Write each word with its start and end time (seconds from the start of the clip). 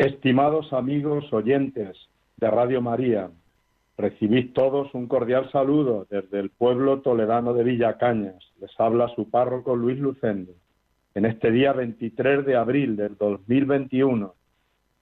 Estimados 0.00 0.72
amigos 0.72 1.30
oyentes 1.30 1.94
de 2.38 2.50
Radio 2.50 2.80
María, 2.80 3.28
recibid 3.98 4.54
todos 4.54 4.94
un 4.94 5.06
cordial 5.06 5.52
saludo 5.52 6.06
desde 6.08 6.40
el 6.40 6.48
pueblo 6.48 7.02
toledano 7.02 7.52
de 7.52 7.64
Villacañas. 7.64 8.42
Les 8.62 8.70
habla 8.80 9.08
su 9.14 9.28
párroco 9.28 9.76
Luis 9.76 9.98
Lucendo. 9.98 10.52
En 11.14 11.26
este 11.26 11.50
día 11.50 11.74
23 11.74 12.46
de 12.46 12.56
abril 12.56 12.96
del 12.96 13.18
2021, 13.18 14.32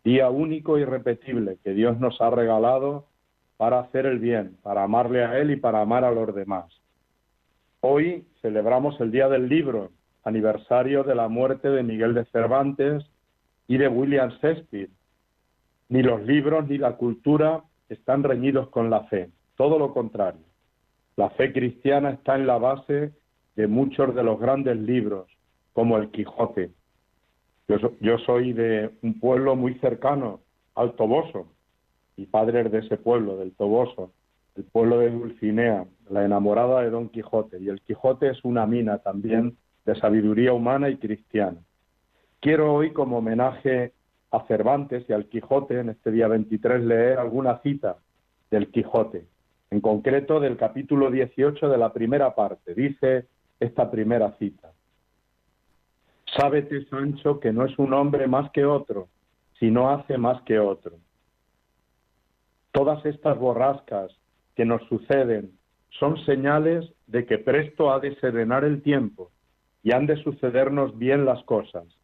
día 0.02 0.30
único 0.30 0.78
y 0.78 0.84
repetible 0.84 1.58
que 1.62 1.74
Dios 1.74 2.00
nos 2.00 2.20
ha 2.20 2.30
regalado 2.30 3.06
para 3.56 3.78
hacer 3.78 4.04
el 4.04 4.18
bien, 4.18 4.56
para 4.64 4.82
amarle 4.82 5.22
a 5.22 5.38
Él 5.38 5.52
y 5.52 5.56
para 5.56 5.80
amar 5.80 6.04
a 6.04 6.10
los 6.10 6.34
demás. 6.34 6.66
Hoy 7.82 8.24
celebramos 8.42 9.00
el 9.00 9.12
Día 9.12 9.28
del 9.28 9.48
Libro, 9.48 9.92
aniversario 10.24 11.04
de 11.04 11.14
la 11.14 11.28
muerte 11.28 11.70
de 11.70 11.84
Miguel 11.84 12.14
de 12.14 12.24
Cervantes 12.32 13.06
y 13.68 13.76
de 13.76 13.86
William 13.86 14.30
Shakespeare, 14.40 14.88
ni 15.88 16.02
los 16.02 16.22
libros 16.22 16.68
ni 16.68 16.78
la 16.78 16.96
cultura 16.96 17.64
están 17.88 18.22
reñidos 18.22 18.68
con 18.68 18.90
la 18.90 19.04
fe, 19.04 19.30
todo 19.56 19.78
lo 19.78 19.92
contrario. 19.92 20.42
La 21.16 21.30
fe 21.30 21.52
cristiana 21.52 22.10
está 22.10 22.36
en 22.36 22.46
la 22.46 22.58
base 22.58 23.12
de 23.56 23.66
muchos 23.66 24.14
de 24.14 24.22
los 24.22 24.38
grandes 24.38 24.76
libros, 24.76 25.26
como 25.72 25.96
el 25.96 26.10
Quijote. 26.10 26.70
Yo, 27.66 28.18
soy 28.18 28.52
de 28.52 28.90
un 29.02 29.18
pueblo 29.18 29.56
muy 29.56 29.74
cercano, 29.80 30.40
al 30.74 30.94
Toboso, 30.94 31.52
y 32.16 32.26
padre 32.26 32.64
de 32.64 32.78
ese 32.78 32.96
pueblo, 32.96 33.36
del 33.36 33.52
Toboso, 33.54 34.12
el 34.56 34.64
pueblo 34.64 35.00
de 35.00 35.10
Dulcinea, 35.10 35.86
la 36.08 36.24
enamorada 36.24 36.82
de 36.82 36.90
Don 36.90 37.08
Quijote. 37.08 37.58
Y 37.60 37.68
el 37.68 37.80
Quijote 37.80 38.30
es 38.30 38.44
una 38.44 38.66
mina 38.66 38.98
también 38.98 39.56
de 39.84 39.94
sabiduría 39.96 40.52
humana 40.52 40.88
y 40.88 40.96
cristiana. 40.96 41.58
Quiero 42.40 42.74
hoy, 42.74 42.92
como 42.92 43.18
homenaje 43.18 43.92
a 44.30 44.46
Cervantes 44.46 45.04
y 45.08 45.12
al 45.12 45.26
Quijote, 45.26 45.80
en 45.80 45.90
este 45.90 46.10
día 46.10 46.28
23, 46.28 46.82
leer 46.82 47.18
alguna 47.18 47.58
cita 47.62 47.96
del 48.50 48.70
Quijote, 48.70 49.26
en 49.70 49.80
concreto 49.80 50.40
del 50.40 50.56
capítulo 50.56 51.10
18 51.10 51.68
de 51.68 51.78
la 51.78 51.92
primera 51.92 52.34
parte. 52.34 52.74
Dice 52.74 53.26
esta 53.60 53.90
primera 53.90 54.32
cita. 54.38 54.72
Sábete, 56.36 56.84
Sancho, 56.86 57.40
que 57.40 57.52
no 57.52 57.64
es 57.64 57.78
un 57.78 57.94
hombre 57.94 58.26
más 58.26 58.50
que 58.52 58.64
otro, 58.64 59.08
si 59.58 59.70
no 59.70 59.90
hace 59.90 60.18
más 60.18 60.42
que 60.42 60.58
otro. 60.58 60.96
Todas 62.70 63.04
estas 63.06 63.38
borrascas 63.38 64.12
que 64.54 64.64
nos 64.64 64.82
suceden 64.88 65.52
son 65.98 66.22
señales 66.26 66.92
de 67.06 67.24
que 67.24 67.38
presto 67.38 67.90
ha 67.90 67.98
de 67.98 68.14
serenar 68.16 68.64
el 68.64 68.82
tiempo 68.82 69.30
y 69.82 69.92
han 69.92 70.06
de 70.06 70.22
sucedernos 70.22 70.96
bien 70.98 71.24
las 71.24 71.42
cosas 71.44 71.97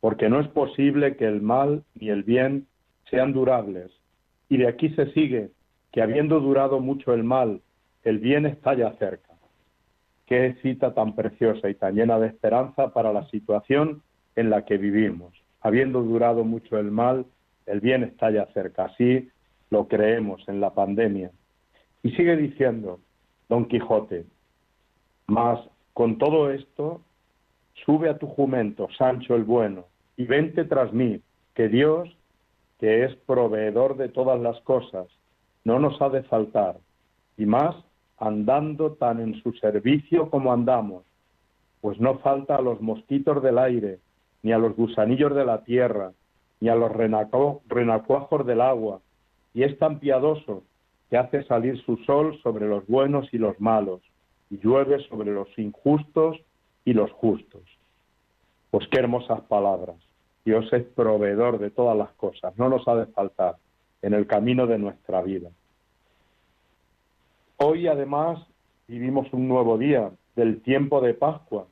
porque 0.00 0.28
no 0.28 0.40
es 0.40 0.48
posible 0.48 1.16
que 1.16 1.26
el 1.26 1.42
mal 1.42 1.84
ni 1.94 2.08
el 2.08 2.22
bien 2.22 2.66
sean 3.10 3.32
durables. 3.32 3.90
Y 4.48 4.56
de 4.56 4.68
aquí 4.68 4.90
se 4.90 5.12
sigue 5.12 5.50
que 5.92 6.02
habiendo 6.02 6.40
durado 6.40 6.80
mucho 6.80 7.12
el 7.12 7.24
mal, 7.24 7.60
el 8.04 8.18
bien 8.18 8.46
está 8.46 8.74
ya 8.74 8.92
cerca. 8.94 9.34
Qué 10.26 10.56
cita 10.62 10.94
tan 10.94 11.14
preciosa 11.14 11.68
y 11.68 11.74
tan 11.74 11.96
llena 11.96 12.18
de 12.18 12.28
esperanza 12.28 12.92
para 12.92 13.12
la 13.12 13.28
situación 13.28 14.02
en 14.36 14.48
la 14.48 14.64
que 14.64 14.78
vivimos. 14.78 15.34
Habiendo 15.60 16.02
durado 16.02 16.44
mucho 16.44 16.78
el 16.78 16.90
mal, 16.90 17.26
el 17.66 17.80
bien 17.80 18.04
está 18.04 18.30
ya 18.30 18.46
cerca. 18.54 18.86
Así 18.86 19.28
lo 19.70 19.88
creemos 19.88 20.48
en 20.48 20.60
la 20.60 20.70
pandemia. 20.70 21.30
Y 22.02 22.12
sigue 22.12 22.36
diciendo 22.36 23.00
Don 23.48 23.66
Quijote, 23.66 24.24
mas 25.26 25.60
con 25.92 26.18
todo 26.18 26.50
esto, 26.50 27.02
sube 27.84 28.08
a 28.08 28.18
tu 28.18 28.26
jumento, 28.26 28.88
Sancho 28.96 29.34
el 29.34 29.44
bueno, 29.44 29.86
y 30.20 30.26
vente 30.26 30.66
tras 30.66 30.92
mí, 30.92 31.22
que 31.54 31.68
Dios, 31.68 32.06
que 32.78 33.04
es 33.04 33.16
proveedor 33.24 33.96
de 33.96 34.10
todas 34.10 34.38
las 34.38 34.60
cosas, 34.64 35.06
no 35.64 35.78
nos 35.78 35.98
ha 36.02 36.10
de 36.10 36.22
faltar, 36.24 36.76
y 37.38 37.46
más 37.46 37.74
andando 38.18 38.92
tan 38.92 39.18
en 39.18 39.42
su 39.42 39.54
servicio 39.54 40.28
como 40.28 40.52
andamos, 40.52 41.04
pues 41.80 41.98
no 41.98 42.18
falta 42.18 42.56
a 42.56 42.60
los 42.60 42.82
mosquitos 42.82 43.42
del 43.42 43.56
aire, 43.56 43.98
ni 44.42 44.52
a 44.52 44.58
los 44.58 44.76
gusanillos 44.76 45.34
de 45.34 45.46
la 45.46 45.64
tierra, 45.64 46.12
ni 46.60 46.68
a 46.68 46.74
los 46.74 46.92
renacuajos 46.92 48.44
del 48.44 48.60
agua, 48.60 49.00
y 49.54 49.62
es 49.62 49.78
tan 49.78 50.00
piadoso 50.00 50.64
que 51.08 51.16
hace 51.16 51.44
salir 51.44 51.82
su 51.86 51.96
sol 52.04 52.38
sobre 52.42 52.68
los 52.68 52.86
buenos 52.86 53.32
y 53.32 53.38
los 53.38 53.58
malos, 53.58 54.02
y 54.50 54.58
llueve 54.58 54.98
sobre 55.08 55.32
los 55.32 55.48
injustos 55.58 56.36
y 56.84 56.92
los 56.92 57.10
justos. 57.12 57.62
Pues 58.70 58.86
qué 58.88 58.98
hermosas 58.98 59.40
palabras. 59.48 59.96
Dios 60.44 60.72
es 60.72 60.84
proveedor 60.84 61.58
de 61.58 61.70
todas 61.70 61.96
las 61.96 62.10
cosas, 62.12 62.56
no 62.58 62.68
nos 62.68 62.86
ha 62.88 62.96
de 62.96 63.06
faltar 63.06 63.56
en 64.02 64.14
el 64.14 64.26
camino 64.26 64.66
de 64.66 64.78
nuestra 64.78 65.22
vida. 65.22 65.50
Hoy 67.58 67.86
además 67.86 68.38
vivimos 68.88 69.30
un 69.32 69.48
nuevo 69.48 69.76
día 69.76 70.10
del 70.34 70.62
tiempo 70.62 71.00
de 71.00 71.14
Pascua 71.14 71.66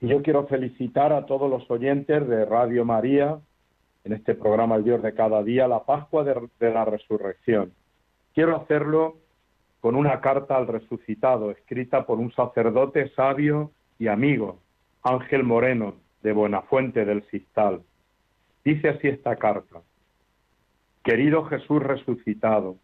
y 0.00 0.08
yo 0.08 0.22
quiero 0.22 0.46
felicitar 0.46 1.12
a 1.12 1.26
todos 1.26 1.48
los 1.48 1.70
oyentes 1.70 2.26
de 2.26 2.44
Radio 2.44 2.84
María 2.84 3.38
en 4.04 4.12
este 4.14 4.34
programa 4.34 4.76
El 4.76 4.84
Dios 4.84 5.02
de 5.02 5.14
cada 5.14 5.42
día, 5.42 5.68
la 5.68 5.84
Pascua 5.84 6.24
de, 6.24 6.48
de 6.58 6.72
la 6.72 6.84
Resurrección. 6.84 7.72
Quiero 8.34 8.56
hacerlo 8.56 9.16
con 9.80 9.94
una 9.94 10.20
carta 10.20 10.56
al 10.56 10.66
resucitado 10.66 11.50
escrita 11.50 12.04
por 12.04 12.18
un 12.18 12.32
sacerdote 12.32 13.10
sabio 13.10 13.70
y 13.98 14.08
amigo, 14.08 14.58
Ángel 15.02 15.44
Moreno, 15.44 15.94
de 16.22 16.32
Buenafuente 16.32 17.04
del 17.04 17.22
Sistal. 17.30 17.82
Dice 18.64 18.90
así 18.90 19.08
esta 19.08 19.36
carta. 19.36 19.80
Querido 21.02 21.44
Jesús 21.44 21.82
resucitado, 21.82 22.76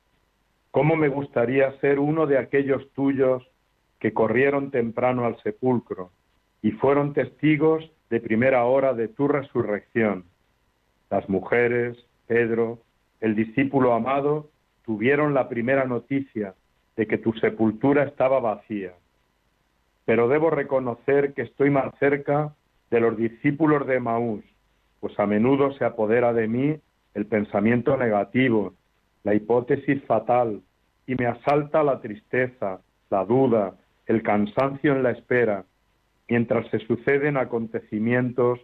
¿cómo 0.70 0.96
me 0.96 1.08
gustaría 1.08 1.70
ser 1.80 1.98
uno 1.98 2.26
de 2.26 2.38
aquellos 2.38 2.90
tuyos 2.92 3.46
que 3.98 4.12
corrieron 4.12 4.70
temprano 4.70 5.26
al 5.26 5.40
sepulcro 5.42 6.10
y 6.62 6.72
fueron 6.72 7.12
testigos 7.12 7.90
de 8.08 8.20
primera 8.20 8.64
hora 8.64 8.94
de 8.94 9.08
tu 9.08 9.28
resurrección? 9.28 10.24
Las 11.10 11.28
mujeres, 11.28 11.96
Pedro, 12.26 12.78
el 13.20 13.34
discípulo 13.34 13.92
amado, 13.92 14.48
tuvieron 14.84 15.34
la 15.34 15.48
primera 15.48 15.84
noticia 15.84 16.54
de 16.96 17.06
que 17.06 17.18
tu 17.18 17.32
sepultura 17.34 18.04
estaba 18.04 18.40
vacía. 18.40 18.94
Pero 20.06 20.28
debo 20.28 20.50
reconocer 20.50 21.34
que 21.34 21.42
estoy 21.42 21.68
más 21.68 21.94
cerca 21.98 22.54
de 22.90 23.00
los 23.00 23.16
discípulos 23.16 23.86
de 23.86 24.00
Maús, 24.00 24.44
pues 25.00 25.18
a 25.18 25.26
menudo 25.26 25.72
se 25.72 25.84
apodera 25.84 26.32
de 26.32 26.48
mí 26.48 26.76
el 27.14 27.26
pensamiento 27.26 27.96
negativo, 27.96 28.74
la 29.24 29.34
hipótesis 29.34 30.02
fatal, 30.04 30.60
y 31.06 31.14
me 31.14 31.26
asalta 31.26 31.82
la 31.82 32.00
tristeza, 32.00 32.80
la 33.10 33.24
duda, 33.24 33.74
el 34.06 34.22
cansancio 34.22 34.92
en 34.92 35.02
la 35.02 35.12
espera, 35.12 35.64
mientras 36.28 36.68
se 36.70 36.78
suceden 36.80 37.36
acontecimientos 37.36 38.60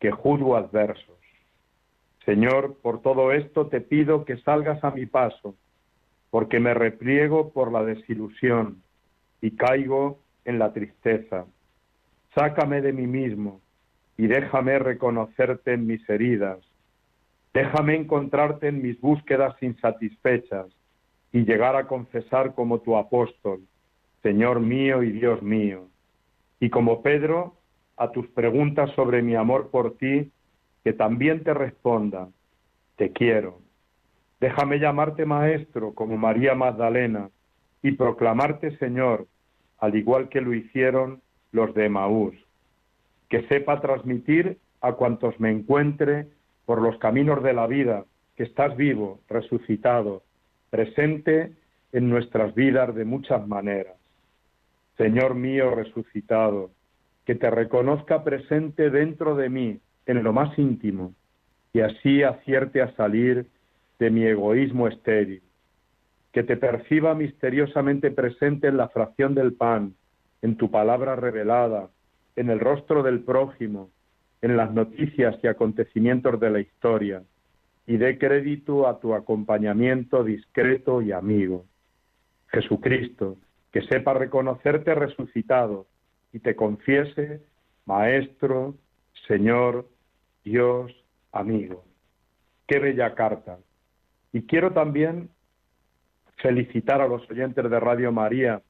que 0.00 0.10
juzgo 0.10 0.56
adversos. 0.56 1.16
Señor, 2.24 2.76
por 2.82 3.02
todo 3.02 3.32
esto 3.32 3.66
te 3.66 3.80
pido 3.80 4.24
que 4.24 4.38
salgas 4.38 4.82
a 4.82 4.90
mi 4.90 5.06
paso, 5.06 5.54
porque 6.30 6.58
me 6.58 6.74
repliego 6.74 7.52
por 7.52 7.70
la 7.70 7.84
desilusión 7.84 8.82
y 9.40 9.52
caigo 9.52 10.18
en 10.44 10.58
la 10.58 10.72
tristeza. 10.72 11.46
Sácame 12.34 12.80
de 12.80 12.92
mí 12.92 13.06
mismo, 13.06 13.60
y 14.16 14.26
déjame 14.26 14.78
reconocerte 14.78 15.72
en 15.72 15.86
mis 15.86 16.08
heridas. 16.08 16.58
Déjame 17.52 17.96
encontrarte 17.96 18.68
en 18.68 18.82
mis 18.82 19.00
búsquedas 19.00 19.54
insatisfechas 19.60 20.66
y 21.32 21.44
llegar 21.44 21.76
a 21.76 21.86
confesar 21.86 22.54
como 22.54 22.80
tu 22.80 22.96
apóstol, 22.96 23.60
Señor 24.22 24.60
mío 24.60 25.02
y 25.02 25.12
Dios 25.12 25.42
mío. 25.42 25.88
Y 26.60 26.70
como 26.70 27.02
Pedro, 27.02 27.54
a 27.96 28.10
tus 28.10 28.26
preguntas 28.28 28.90
sobre 28.94 29.22
mi 29.22 29.34
amor 29.34 29.70
por 29.70 29.96
ti, 29.96 30.30
que 30.82 30.92
también 30.92 31.42
te 31.44 31.54
responda, 31.54 32.28
te 32.96 33.12
quiero. 33.12 33.60
Déjame 34.40 34.78
llamarte 34.78 35.24
maestro 35.24 35.94
como 35.94 36.16
María 36.16 36.54
Magdalena 36.54 37.30
y 37.82 37.92
proclamarte 37.92 38.76
Señor, 38.78 39.26
al 39.78 39.96
igual 39.96 40.28
que 40.28 40.40
lo 40.40 40.54
hicieron 40.54 41.20
los 41.52 41.74
de 41.74 41.88
Maús 41.88 42.43
que 43.28 43.46
sepa 43.48 43.80
transmitir 43.80 44.58
a 44.80 44.92
cuantos 44.92 45.38
me 45.40 45.50
encuentre 45.50 46.28
por 46.66 46.80
los 46.80 46.98
caminos 46.98 47.42
de 47.42 47.52
la 47.52 47.66
vida 47.66 48.04
que 48.36 48.44
estás 48.44 48.76
vivo, 48.76 49.20
resucitado, 49.28 50.22
presente 50.70 51.52
en 51.92 52.10
nuestras 52.10 52.54
vidas 52.54 52.94
de 52.94 53.04
muchas 53.04 53.46
maneras. 53.46 53.94
Señor 54.96 55.34
mío 55.34 55.74
resucitado, 55.74 56.70
que 57.24 57.34
te 57.34 57.50
reconozca 57.50 58.24
presente 58.24 58.90
dentro 58.90 59.36
de 59.36 59.48
mí, 59.48 59.80
en 60.06 60.22
lo 60.22 60.32
más 60.32 60.58
íntimo, 60.58 61.14
y 61.72 61.80
así 61.80 62.22
acierte 62.22 62.82
a 62.82 62.94
salir 62.94 63.46
de 63.98 64.10
mi 64.10 64.24
egoísmo 64.24 64.88
estéril, 64.88 65.42
que 66.32 66.42
te 66.42 66.56
perciba 66.56 67.14
misteriosamente 67.14 68.10
presente 68.10 68.68
en 68.68 68.76
la 68.76 68.88
fracción 68.88 69.34
del 69.34 69.54
pan, 69.54 69.94
en 70.42 70.56
tu 70.56 70.70
palabra 70.70 71.16
revelada, 71.16 71.88
en 72.36 72.50
el 72.50 72.60
rostro 72.60 73.02
del 73.02 73.20
prójimo, 73.20 73.90
en 74.42 74.56
las 74.56 74.72
noticias 74.72 75.36
y 75.42 75.46
acontecimientos 75.46 76.38
de 76.40 76.50
la 76.50 76.60
historia, 76.60 77.22
y 77.86 77.96
dé 77.96 78.18
crédito 78.18 78.86
a 78.88 78.98
tu 78.98 79.14
acompañamiento 79.14 80.24
discreto 80.24 81.02
y 81.02 81.12
amigo. 81.12 81.64
Jesucristo, 82.48 83.36
que 83.72 83.82
sepa 83.82 84.14
reconocerte 84.14 84.94
resucitado 84.94 85.86
y 86.32 86.38
te 86.38 86.56
confiese, 86.56 87.42
Maestro, 87.86 88.74
Señor, 89.28 89.88
Dios, 90.44 90.92
amigo. 91.32 91.84
Qué 92.66 92.78
bella 92.78 93.14
carta. 93.14 93.58
Y 94.32 94.42
quiero 94.42 94.72
también 94.72 95.28
felicitar 96.38 97.00
a 97.00 97.08
los 97.08 97.28
oyentes 97.30 97.68
de 97.68 97.80
Radio 97.80 98.12
María 98.12 98.62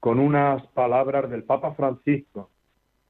con 0.00 0.18
unas 0.18 0.66
palabras 0.68 1.30
del 1.30 1.44
Papa 1.44 1.74
Francisco 1.74 2.50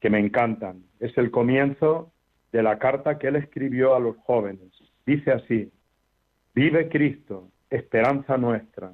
que 0.00 0.10
me 0.10 0.19
encantan. 0.19 0.82
Es 1.00 1.16
el 1.19 1.31
comienzo 1.31 2.12
de 2.52 2.62
la 2.62 2.78
carta 2.78 3.19
que 3.19 3.28
él 3.28 3.37
escribió 3.37 3.94
a 3.94 4.00
los 4.00 4.16
jóvenes. 4.19 4.70
Dice 5.04 5.32
así, 5.32 5.70
vive 6.54 6.88
Cristo, 6.88 7.48
esperanza 7.70 8.37
nuestra. 8.37 8.93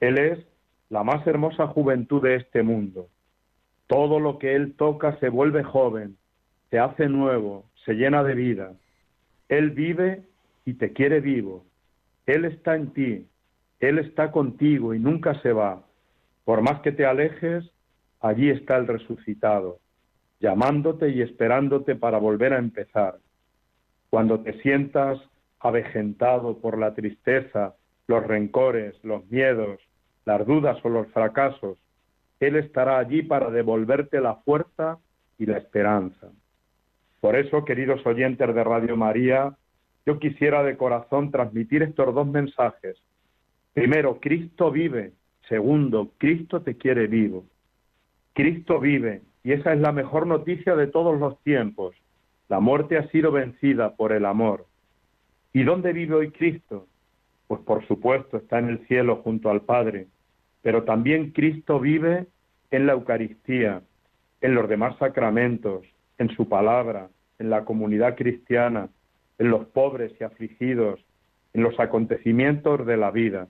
Él 0.00 0.18
es 0.18 0.38
la 0.90 1.02
más 1.02 1.26
hermosa 1.26 1.66
juventud 1.66 2.22
de 2.22 2.36
este 2.36 2.62
mundo. 2.62 3.08
Todo 3.86 4.20
lo 4.20 4.38
que 4.38 4.54
Él 4.54 4.74
toca 4.74 5.18
se 5.18 5.28
vuelve 5.28 5.62
joven, 5.62 6.16
se 6.70 6.78
hace 6.78 7.08
nuevo, 7.08 7.64
se 7.84 7.94
llena 7.94 8.22
de 8.22 8.34
vida. 8.34 8.72
Él 9.48 9.70
vive 9.70 10.22
y 10.64 10.74
te 10.74 10.92
quiere 10.92 11.20
vivo. 11.20 11.64
Él 12.26 12.44
está 12.44 12.76
en 12.76 12.92
ti, 12.92 13.26
Él 13.80 13.98
está 13.98 14.30
contigo 14.30 14.94
y 14.94 14.98
nunca 14.98 15.40
se 15.42 15.52
va. 15.52 15.82
Por 16.44 16.62
más 16.62 16.80
que 16.80 16.92
te 16.92 17.04
alejes, 17.04 17.64
allí 18.20 18.50
está 18.50 18.76
el 18.76 18.86
resucitado, 18.86 19.78
llamándote 20.44 21.08
y 21.08 21.22
esperándote 21.22 21.96
para 21.96 22.18
volver 22.18 22.52
a 22.52 22.58
empezar. 22.58 23.16
Cuando 24.10 24.40
te 24.40 24.60
sientas 24.60 25.18
avejentado 25.58 26.58
por 26.58 26.76
la 26.76 26.92
tristeza, 26.92 27.76
los 28.08 28.26
rencores, 28.26 28.94
los 29.02 29.26
miedos, 29.30 29.80
las 30.26 30.46
dudas 30.46 30.76
o 30.84 30.90
los 30.90 31.06
fracasos, 31.12 31.78
Él 32.40 32.56
estará 32.56 32.98
allí 32.98 33.22
para 33.22 33.48
devolverte 33.48 34.20
la 34.20 34.34
fuerza 34.34 34.98
y 35.38 35.46
la 35.46 35.56
esperanza. 35.56 36.28
Por 37.22 37.36
eso, 37.36 37.64
queridos 37.64 38.04
oyentes 38.04 38.54
de 38.54 38.64
Radio 38.64 38.98
María, 38.98 39.56
yo 40.04 40.18
quisiera 40.18 40.62
de 40.62 40.76
corazón 40.76 41.30
transmitir 41.30 41.82
estos 41.82 42.14
dos 42.14 42.26
mensajes. 42.26 42.98
Primero, 43.72 44.20
Cristo 44.20 44.70
vive. 44.70 45.14
Segundo, 45.48 46.12
Cristo 46.18 46.60
te 46.60 46.76
quiere 46.76 47.06
vivo. 47.06 47.46
Cristo 48.34 48.78
vive, 48.78 49.22
y 49.44 49.52
esa 49.52 49.74
es 49.74 49.80
la 49.80 49.92
mejor 49.92 50.26
noticia 50.26 50.74
de 50.74 50.86
todos 50.86 51.20
los 51.20 51.38
tiempos. 51.42 51.94
La 52.48 52.60
muerte 52.60 52.96
ha 52.96 53.06
sido 53.08 53.30
vencida 53.30 53.94
por 53.94 54.12
el 54.12 54.24
amor. 54.24 54.66
¿Y 55.52 55.62
dónde 55.62 55.92
vive 55.92 56.14
hoy 56.14 56.30
Cristo? 56.30 56.86
Pues 57.46 57.60
por 57.60 57.86
supuesto 57.86 58.38
está 58.38 58.58
en 58.58 58.70
el 58.70 58.86
cielo 58.86 59.16
junto 59.16 59.50
al 59.50 59.60
Padre, 59.60 60.08
pero 60.62 60.84
también 60.84 61.30
Cristo 61.32 61.78
vive 61.78 62.26
en 62.70 62.86
la 62.86 62.94
Eucaristía, 62.94 63.82
en 64.40 64.54
los 64.54 64.66
demás 64.66 64.96
sacramentos, 64.98 65.84
en 66.16 66.30
su 66.30 66.48
palabra, 66.48 67.08
en 67.38 67.50
la 67.50 67.66
comunidad 67.66 68.16
cristiana, 68.16 68.88
en 69.38 69.50
los 69.50 69.66
pobres 69.66 70.12
y 70.18 70.24
afligidos, 70.24 71.00
en 71.52 71.62
los 71.62 71.78
acontecimientos 71.78 72.86
de 72.86 72.96
la 72.96 73.10
vida. 73.10 73.48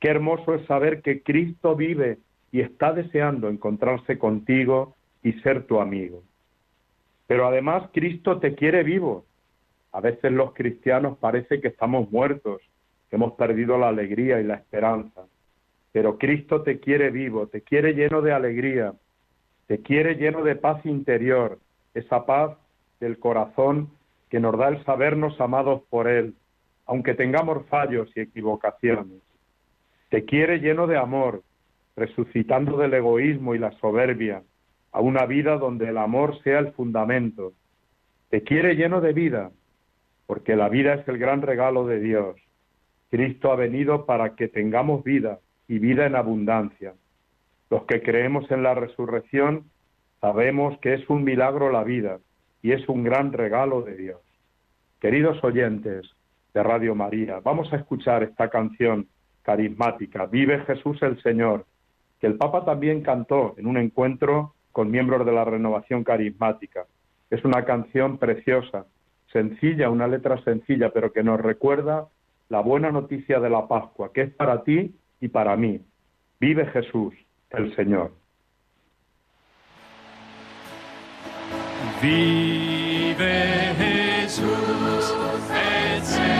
Qué 0.00 0.08
hermoso 0.08 0.54
es 0.54 0.66
saber 0.66 1.02
que 1.02 1.22
Cristo 1.22 1.76
vive 1.76 2.18
y 2.52 2.62
está 2.62 2.92
deseando 2.94 3.50
encontrarse 3.50 4.18
contigo 4.18 4.96
y 5.22 5.32
ser 5.40 5.66
tu 5.66 5.80
amigo. 5.80 6.22
Pero 7.26 7.46
además 7.46 7.90
Cristo 7.92 8.38
te 8.38 8.54
quiere 8.54 8.82
vivo. 8.82 9.24
A 9.92 10.00
veces 10.00 10.32
los 10.32 10.52
cristianos 10.52 11.18
parece 11.18 11.60
que 11.60 11.68
estamos 11.68 12.10
muertos, 12.10 12.60
que 13.08 13.16
hemos 13.16 13.32
perdido 13.34 13.78
la 13.78 13.88
alegría 13.88 14.40
y 14.40 14.44
la 14.44 14.54
esperanza. 14.54 15.22
Pero 15.92 16.18
Cristo 16.18 16.62
te 16.62 16.78
quiere 16.78 17.10
vivo, 17.10 17.48
te 17.48 17.62
quiere 17.62 17.94
lleno 17.94 18.22
de 18.22 18.32
alegría, 18.32 18.94
te 19.66 19.78
quiere 19.78 20.14
lleno 20.14 20.42
de 20.42 20.56
paz 20.56 20.84
interior, 20.86 21.58
esa 21.94 22.24
paz 22.26 22.56
del 23.00 23.18
corazón 23.18 23.90
que 24.28 24.40
nos 24.40 24.56
da 24.56 24.68
el 24.68 24.84
sabernos 24.84 25.40
amados 25.40 25.82
por 25.90 26.08
Él, 26.08 26.34
aunque 26.86 27.14
tengamos 27.14 27.66
fallos 27.66 28.08
y 28.16 28.20
equivocaciones. 28.20 29.22
Te 30.08 30.24
quiere 30.24 30.58
lleno 30.58 30.86
de 30.86 30.96
amor, 30.96 31.42
resucitando 31.96 32.76
del 32.78 32.94
egoísmo 32.94 33.54
y 33.54 33.58
la 33.58 33.72
soberbia 33.78 34.42
a 34.92 35.00
una 35.00 35.26
vida 35.26 35.56
donde 35.56 35.88
el 35.88 35.98
amor 35.98 36.42
sea 36.42 36.58
el 36.58 36.72
fundamento. 36.72 37.52
Te 38.28 38.42
quiere 38.42 38.74
lleno 38.74 39.00
de 39.00 39.12
vida, 39.12 39.50
porque 40.26 40.56
la 40.56 40.68
vida 40.68 40.94
es 40.94 41.08
el 41.08 41.18
gran 41.18 41.42
regalo 41.42 41.86
de 41.86 42.00
Dios. 42.00 42.36
Cristo 43.10 43.52
ha 43.52 43.56
venido 43.56 44.06
para 44.06 44.36
que 44.36 44.48
tengamos 44.48 45.02
vida 45.02 45.40
y 45.68 45.78
vida 45.78 46.06
en 46.06 46.16
abundancia. 46.16 46.94
Los 47.70 47.84
que 47.84 48.02
creemos 48.02 48.50
en 48.50 48.62
la 48.62 48.74
resurrección 48.74 49.64
sabemos 50.20 50.78
que 50.78 50.94
es 50.94 51.08
un 51.08 51.24
milagro 51.24 51.70
la 51.70 51.84
vida 51.84 52.18
y 52.62 52.72
es 52.72 52.88
un 52.88 53.04
gran 53.04 53.32
regalo 53.32 53.82
de 53.82 53.96
Dios. 53.96 54.20
Queridos 55.00 55.42
oyentes 55.42 56.10
de 56.52 56.62
Radio 56.62 56.94
María, 56.94 57.40
vamos 57.40 57.72
a 57.72 57.76
escuchar 57.76 58.22
esta 58.22 58.50
canción 58.50 59.06
carismática, 59.42 60.26
Vive 60.26 60.60
Jesús 60.66 61.00
el 61.02 61.20
Señor, 61.22 61.64
que 62.20 62.26
el 62.26 62.36
Papa 62.36 62.64
también 62.64 63.02
cantó 63.02 63.54
en 63.56 63.66
un 63.66 63.78
encuentro 63.78 64.54
con 64.72 64.90
miembros 64.90 65.26
de 65.26 65.32
la 65.32 65.44
renovación 65.44 66.04
carismática. 66.04 66.86
Es 67.30 67.44
una 67.44 67.64
canción 67.64 68.18
preciosa, 68.18 68.86
sencilla, 69.32 69.90
una 69.90 70.06
letra 70.06 70.42
sencilla, 70.42 70.90
pero 70.90 71.12
que 71.12 71.22
nos 71.22 71.40
recuerda 71.40 72.08
la 72.48 72.60
buena 72.60 72.90
noticia 72.90 73.40
de 73.40 73.50
la 73.50 73.68
Pascua, 73.68 74.12
que 74.12 74.22
es 74.22 74.30
para 74.34 74.64
ti 74.64 74.94
y 75.20 75.28
para 75.28 75.56
mí. 75.56 75.80
Vive 76.40 76.66
Jesús, 76.66 77.14
el 77.50 77.74
Señor. 77.76 78.12
Vive 82.02 83.74
Jesús, 83.78 85.14
el 85.94 86.02
Señor. 86.02 86.39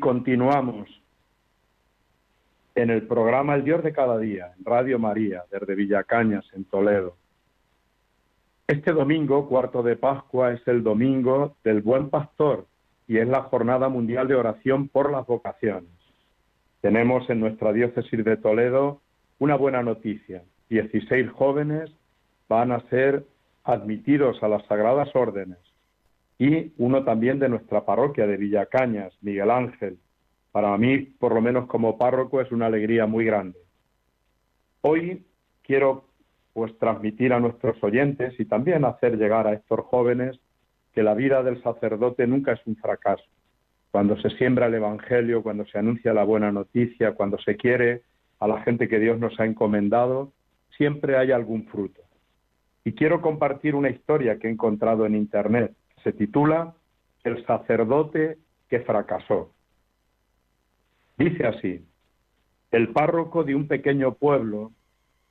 Continuamos 0.00 0.88
en 2.74 2.88
el 2.88 3.06
programa 3.06 3.54
El 3.54 3.64
Dios 3.64 3.84
de 3.84 3.92
cada 3.92 4.16
día, 4.18 4.52
en 4.58 4.64
Radio 4.64 4.98
María, 4.98 5.44
desde 5.50 5.74
Villacañas, 5.74 6.44
en 6.54 6.64
Toledo. 6.64 7.16
Este 8.66 8.92
domingo, 8.92 9.46
cuarto 9.46 9.82
de 9.82 9.96
Pascua, 9.96 10.52
es 10.52 10.66
el 10.66 10.82
domingo 10.82 11.56
del 11.64 11.82
Buen 11.82 12.08
Pastor 12.08 12.66
y 13.06 13.18
es 13.18 13.28
la 13.28 13.42
Jornada 13.42 13.88
Mundial 13.90 14.26
de 14.26 14.36
Oración 14.36 14.88
por 14.88 15.12
las 15.12 15.26
Vocaciones. 15.26 15.90
Tenemos 16.80 17.28
en 17.28 17.40
nuestra 17.40 17.72
diócesis 17.72 18.24
de 18.24 18.36
Toledo 18.38 19.02
una 19.38 19.56
buena 19.56 19.82
noticia. 19.82 20.42
16 20.70 21.30
jóvenes 21.30 21.90
van 22.48 22.72
a 22.72 22.80
ser 22.88 23.26
admitidos 23.64 24.42
a 24.42 24.48
las 24.48 24.64
Sagradas 24.66 25.14
Órdenes 25.14 25.69
y 26.40 26.72
uno 26.78 27.04
también 27.04 27.38
de 27.38 27.50
nuestra 27.50 27.84
parroquia 27.84 28.26
de 28.26 28.38
Villacañas, 28.38 29.12
Miguel 29.20 29.50
Ángel. 29.50 29.98
Para 30.52 30.74
mí, 30.78 30.96
por 30.96 31.34
lo 31.34 31.42
menos 31.42 31.66
como 31.66 31.98
párroco, 31.98 32.40
es 32.40 32.50
una 32.50 32.64
alegría 32.64 33.04
muy 33.04 33.26
grande. 33.26 33.58
Hoy 34.80 35.26
quiero 35.62 36.06
pues 36.54 36.76
transmitir 36.78 37.34
a 37.34 37.40
nuestros 37.40 37.76
oyentes 37.84 38.40
y 38.40 38.46
también 38.46 38.86
hacer 38.86 39.18
llegar 39.18 39.46
a 39.46 39.52
estos 39.52 39.80
jóvenes 39.80 40.40
que 40.94 41.02
la 41.02 41.12
vida 41.12 41.42
del 41.42 41.62
sacerdote 41.62 42.26
nunca 42.26 42.52
es 42.52 42.60
un 42.64 42.74
fracaso. 42.76 43.24
Cuando 43.90 44.18
se 44.22 44.30
siembra 44.30 44.68
el 44.68 44.74
Evangelio, 44.74 45.42
cuando 45.42 45.66
se 45.66 45.76
anuncia 45.76 46.14
la 46.14 46.24
buena 46.24 46.50
noticia, 46.50 47.12
cuando 47.12 47.36
se 47.40 47.56
quiere 47.56 48.00
a 48.38 48.48
la 48.48 48.62
gente 48.62 48.88
que 48.88 48.98
Dios 48.98 49.20
nos 49.20 49.38
ha 49.38 49.44
encomendado, 49.44 50.32
siempre 50.74 51.18
hay 51.18 51.32
algún 51.32 51.66
fruto. 51.66 52.00
Y 52.82 52.92
quiero 52.92 53.20
compartir 53.20 53.74
una 53.74 53.90
historia 53.90 54.38
que 54.38 54.48
he 54.48 54.50
encontrado 54.50 55.04
en 55.04 55.14
Internet 55.14 55.74
se 56.02 56.12
titula 56.12 56.74
El 57.24 57.44
sacerdote 57.46 58.38
que 58.68 58.80
fracasó. 58.80 59.52
Dice 61.18 61.46
así, 61.46 61.84
el 62.70 62.92
párroco 62.92 63.44
de 63.44 63.54
un 63.54 63.66
pequeño 63.66 64.14
pueblo 64.14 64.72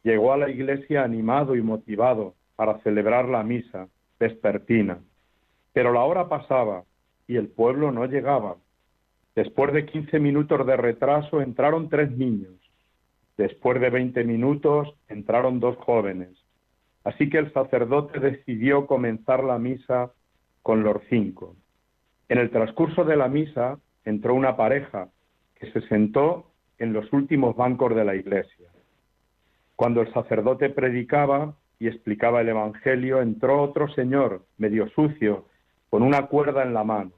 llegó 0.04 0.34
a 0.34 0.38
la 0.38 0.50
iglesia 0.50 1.04
animado 1.04 1.56
y 1.56 1.62
motivado 1.62 2.36
para 2.56 2.80
celebrar 2.80 3.28
la 3.28 3.44
misa 3.44 3.88
vespertina, 4.20 5.00
pero 5.74 5.94
la 5.94 6.04
hora 6.04 6.28
pasaba 6.28 6.84
y 7.28 7.38
el 7.38 7.48
pueblo 7.48 7.92
no 7.92 8.06
llegaba. 8.06 8.58
Después 9.36 9.72
de 9.72 9.86
quince 9.86 10.20
minutos 10.20 10.66
de 10.68 10.76
retraso 10.76 11.42
entraron 11.42 11.90
tres 11.90 12.12
niños. 12.12 12.54
Después 13.38 13.80
de 13.80 13.90
veinte 13.90 14.26
minutos 14.26 14.94
entraron 15.08 15.62
dos 15.62 15.78
jóvenes. 15.78 16.30
Así 17.06 17.30
que 17.30 17.38
el 17.38 17.54
sacerdote 17.54 18.20
decidió 18.20 18.86
comenzar 18.86 19.44
la 19.44 19.58
misa 19.58 20.12
con 20.70 20.84
los 20.84 21.02
cinco. 21.10 21.56
En 22.28 22.38
el 22.38 22.52
transcurso 22.52 23.04
de 23.04 23.18
la 23.18 23.28
misa 23.28 23.80
entró 24.06 24.36
una 24.36 24.56
pareja 24.56 25.10
que 25.56 25.72
se 25.72 25.82
sentó 25.88 26.52
en 26.78 26.94
los 26.94 27.12
últimos 27.12 27.56
bancos 27.56 27.96
de 27.96 28.06
la 28.06 28.14
iglesia. 28.14 28.68
Cuando 29.76 30.02
el 30.02 30.14
sacerdote 30.14 30.70
predicaba 30.70 31.56
y 31.80 31.88
explicaba 31.88 32.42
el 32.42 32.50
Evangelio, 32.50 33.20
entró 33.20 33.64
otro 33.64 33.88
señor, 33.96 34.46
medio 34.60 34.88
sucio, 34.90 35.46
con 35.90 36.04
una 36.04 36.28
cuerda 36.28 36.62
en 36.62 36.76
la 36.76 36.84
mano. 36.84 37.14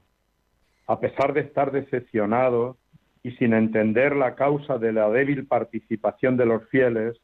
A 0.88 1.01
pesar 1.01 1.34
de 1.34 1.41
estar 1.41 1.74
decepcionado 1.74 2.77
y 3.22 3.31
sin 3.31 3.51
entender 3.51 4.15
la 4.15 4.36
causa 4.36 4.77
de 4.77 4.93
la 4.93 5.10
débil 5.10 5.46
participación 5.46 6.38
de 6.38 6.46
los 6.46 6.70
fieles, 6.70 7.20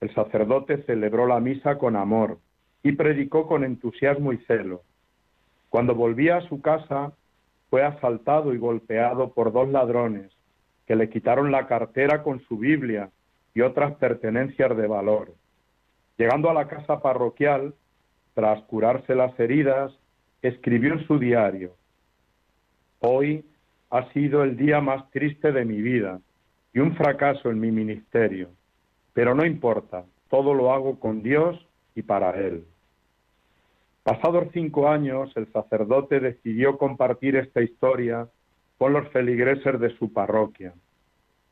el 0.00 0.14
sacerdote 0.14 0.82
celebró 0.84 1.26
la 1.26 1.40
misa 1.40 1.76
con 1.76 1.94
amor 1.94 2.38
y 2.82 2.92
predicó 2.92 3.46
con 3.46 3.64
entusiasmo 3.64 4.32
y 4.32 4.38
celo. 4.46 4.84
Cuando 5.68 5.94
volvía 5.94 6.36
a 6.36 6.48
su 6.48 6.60
casa, 6.60 7.12
fue 7.70 7.82
asaltado 7.84 8.54
y 8.54 8.58
golpeado 8.58 9.32
por 9.32 9.52
dos 9.52 9.68
ladrones 9.68 10.32
que 10.86 10.96
le 10.96 11.10
quitaron 11.10 11.52
la 11.52 11.66
cartera 11.66 12.22
con 12.22 12.40
su 12.44 12.56
Biblia 12.56 13.10
y 13.54 13.60
otras 13.60 13.94
pertenencias 13.96 14.74
de 14.76 14.86
valor. 14.86 15.34
Llegando 16.16 16.48
a 16.48 16.54
la 16.54 16.66
casa 16.66 17.02
parroquial, 17.02 17.74
tras 18.34 18.62
curarse 18.62 19.14
las 19.14 19.38
heridas, 19.38 19.92
escribió 20.42 20.94
en 20.94 21.06
su 21.06 21.18
diario, 21.18 21.72
Hoy 23.00 23.44
ha 23.90 24.10
sido 24.12 24.42
el 24.42 24.56
día 24.56 24.80
más 24.80 25.10
triste 25.10 25.52
de 25.52 25.64
mi 25.64 25.80
vida 25.80 26.20
y 26.72 26.80
un 26.80 26.96
fracaso 26.96 27.50
en 27.50 27.60
mi 27.60 27.70
ministerio, 27.70 28.48
pero 29.12 29.34
no 29.34 29.44
importa, 29.44 30.04
todo 30.28 30.54
lo 30.54 30.72
hago 30.72 30.98
con 30.98 31.22
Dios 31.22 31.64
y 31.94 32.02
para 32.02 32.30
Él. 32.30 32.64
Pasados 34.08 34.48
cinco 34.54 34.88
años, 34.88 35.30
el 35.36 35.52
sacerdote 35.52 36.18
decidió 36.18 36.78
compartir 36.78 37.36
esta 37.36 37.60
historia 37.60 38.26
con 38.78 38.94
los 38.94 39.06
feligreses 39.08 39.78
de 39.78 39.94
su 39.98 40.14
parroquia. 40.14 40.72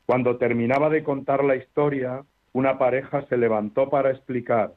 Cuando 0.07 0.37
terminaba 0.37 0.89
de 0.89 1.03
contar 1.03 1.43
la 1.43 1.55
historia, 1.55 2.23
una 2.53 2.79
pareja 2.79 3.27
se 3.27 3.37
levantó 3.37 3.91
para 3.91 4.09
explicar, 4.09 4.73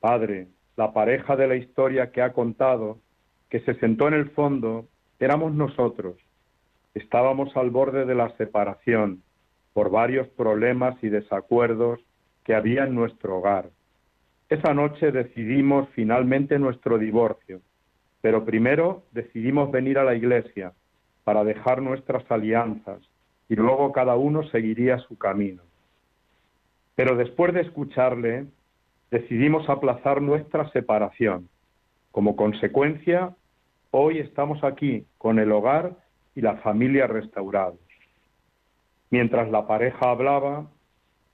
Padre, 0.00 0.46
la 0.78 0.94
pareja 0.94 1.36
de 1.36 1.46
la 1.46 1.56
historia 1.56 2.12
que 2.12 2.22
ha 2.22 2.32
contado, 2.32 2.96
que 3.50 3.60
se 3.60 3.74
sentó 3.74 4.08
en 4.08 4.14
el 4.14 4.30
fondo, 4.30 4.86
éramos 5.20 5.52
nosotros. 5.52 6.16
Estábamos 6.94 7.54
al 7.58 7.68
borde 7.68 8.06
de 8.06 8.14
la 8.14 8.34
separación 8.38 9.22
por 9.74 9.90
varios 9.90 10.28
problemas 10.28 10.96
y 11.04 11.10
desacuerdos 11.10 12.00
que 12.42 12.54
había 12.54 12.84
en 12.84 12.94
nuestro 12.94 13.36
hogar. 13.36 13.68
Esa 14.48 14.72
noche 14.74 15.10
decidimos 15.10 15.88
finalmente 15.90 16.58
nuestro 16.58 16.98
divorcio, 16.98 17.60
pero 18.20 18.44
primero 18.44 19.02
decidimos 19.10 19.72
venir 19.72 19.98
a 19.98 20.04
la 20.04 20.14
iglesia 20.14 20.72
para 21.24 21.42
dejar 21.42 21.82
nuestras 21.82 22.30
alianzas 22.30 23.00
y 23.48 23.56
luego 23.56 23.90
cada 23.90 24.14
uno 24.14 24.44
seguiría 24.50 24.98
su 24.98 25.18
camino. 25.18 25.62
Pero 26.94 27.16
después 27.16 27.52
de 27.54 27.62
escucharle, 27.62 28.46
decidimos 29.10 29.68
aplazar 29.68 30.22
nuestra 30.22 30.70
separación. 30.70 31.48
Como 32.12 32.36
consecuencia, 32.36 33.34
hoy 33.90 34.18
estamos 34.18 34.62
aquí 34.62 35.04
con 35.18 35.40
el 35.40 35.50
hogar 35.50 35.96
y 36.36 36.40
la 36.40 36.56
familia 36.58 37.08
restaurados. 37.08 37.80
Mientras 39.10 39.50
la 39.50 39.66
pareja 39.66 40.10
hablaba, 40.10 40.66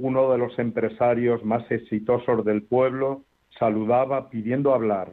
uno 0.02 0.32
de 0.32 0.38
los 0.38 0.58
empresarios 0.58 1.44
más 1.44 1.70
exitosos 1.70 2.44
del 2.44 2.62
pueblo, 2.62 3.22
saludaba 3.56 4.30
pidiendo 4.30 4.74
hablar. 4.74 5.12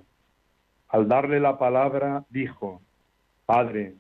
Al 0.88 1.08
darle 1.08 1.40
la 1.40 1.60
palabra, 1.60 2.26
dijo, 2.32 2.82
Padre, 3.46 3.94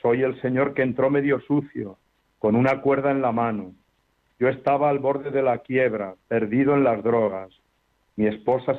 soy 0.00 0.22
el 0.22 0.40
señor 0.40 0.74
que 0.74 0.82
entró 0.82 1.10
medio 1.10 1.40
sucio, 1.40 1.98
con 2.38 2.54
una 2.54 2.82
cuerda 2.82 3.10
en 3.10 3.20
la 3.20 3.32
mano. 3.32 3.72
Yo 4.38 4.48
estaba 4.48 4.90
al 4.90 5.00
borde 5.00 5.32
de 5.32 5.42
la 5.42 5.58
quiebra, 5.58 6.14
perdido 6.28 6.74
en 6.74 6.84
las 6.84 7.02
drogas. 7.02 7.50
Mi 8.14 8.26
esposa, 8.26 8.78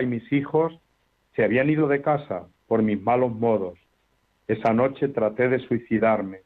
y 0.00 0.06
mis 0.06 0.32
hijos 0.32 0.72
se 1.36 1.44
habían 1.44 1.68
ido 1.68 1.86
de 1.86 2.00
casa 2.00 2.46
por 2.66 2.82
mis 2.82 2.98
malos 2.98 3.32
modos. 3.34 3.78
Esa 4.48 4.72
noche 4.72 5.08
traté 5.08 5.50
de 5.50 5.58
suicidarme, 5.58 6.38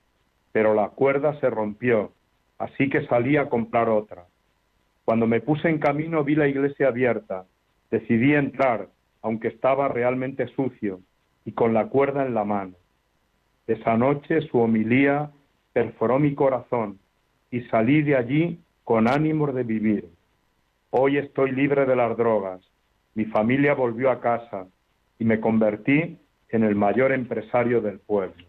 pero 0.50 0.74
la 0.74 0.88
cuerda 0.88 1.38
se 1.38 1.48
rompió 1.48 2.10
así 2.58 2.88
que 2.88 3.06
salí 3.06 3.36
a 3.36 3.48
comprar 3.48 3.88
otra. 3.88 4.24
Cuando 5.04 5.26
me 5.26 5.40
puse 5.40 5.68
en 5.68 5.78
camino 5.78 6.24
vi 6.24 6.34
la 6.34 6.48
iglesia 6.48 6.88
abierta. 6.88 7.44
Decidí 7.90 8.34
entrar, 8.34 8.88
aunque 9.22 9.48
estaba 9.48 9.88
realmente 9.88 10.48
sucio 10.48 11.00
y 11.44 11.52
con 11.52 11.72
la 11.72 11.86
cuerda 11.86 12.26
en 12.26 12.34
la 12.34 12.44
mano. 12.44 12.74
Esa 13.66 13.96
noche 13.96 14.40
su 14.42 14.58
homilía 14.58 15.30
perforó 15.72 16.18
mi 16.18 16.34
corazón 16.34 16.98
y 17.50 17.60
salí 17.62 18.02
de 18.02 18.16
allí 18.16 18.60
con 18.84 19.08
ánimo 19.08 19.52
de 19.52 19.62
vivir. 19.62 20.08
Hoy 20.90 21.18
estoy 21.18 21.52
libre 21.52 21.86
de 21.86 21.96
las 21.96 22.16
drogas. 22.16 22.60
Mi 23.14 23.24
familia 23.26 23.74
volvió 23.74 24.10
a 24.10 24.20
casa 24.20 24.66
y 25.18 25.24
me 25.24 25.40
convertí 25.40 26.18
en 26.48 26.64
el 26.64 26.74
mayor 26.74 27.12
empresario 27.12 27.80
del 27.80 27.98
pueblo. 27.98 28.44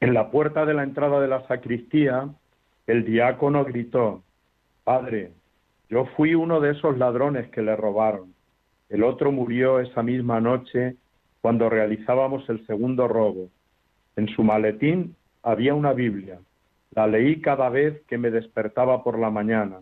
En 0.00 0.12
la 0.12 0.30
puerta 0.30 0.66
de 0.66 0.74
la 0.74 0.82
entrada 0.82 1.20
de 1.20 1.28
la 1.28 1.46
sacristía, 1.46 2.28
el 2.86 3.04
diácono 3.04 3.64
gritó, 3.64 4.22
Padre, 4.84 5.32
yo 5.88 6.04
fui 6.16 6.34
uno 6.34 6.60
de 6.60 6.72
esos 6.72 6.98
ladrones 6.98 7.48
que 7.50 7.62
le 7.62 7.74
robaron. 7.76 8.34
El 8.90 9.02
otro 9.02 9.32
murió 9.32 9.80
esa 9.80 10.02
misma 10.02 10.40
noche 10.40 10.96
cuando 11.40 11.70
realizábamos 11.70 12.48
el 12.50 12.64
segundo 12.66 13.08
robo. 13.08 13.48
En 14.16 14.28
su 14.28 14.42
maletín 14.42 15.16
había 15.42 15.74
una 15.74 15.92
Biblia. 15.92 16.38
La 16.92 17.06
leí 17.06 17.40
cada 17.40 17.68
vez 17.70 18.02
que 18.06 18.18
me 18.18 18.30
despertaba 18.30 19.02
por 19.02 19.18
la 19.18 19.30
mañana. 19.30 19.80